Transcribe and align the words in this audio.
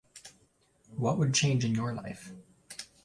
What 0.97 1.19
would 1.19 1.35
change 1.35 1.63
in 1.63 1.75
your 1.75 1.93
life? 1.93 2.31